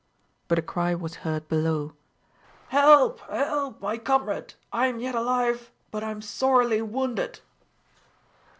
[0.47, 1.93] But a cry was heard below:
[2.69, 3.19] "Help!
[3.29, 3.79] help!
[3.83, 4.55] my comrade!
[4.73, 7.41] I am yet alive, but I am sorely wounded."